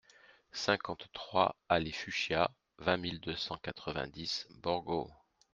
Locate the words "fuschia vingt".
1.91-2.97